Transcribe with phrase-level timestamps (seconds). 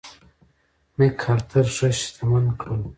[0.97, 2.81] مک ارتر ښه شتمن کړل.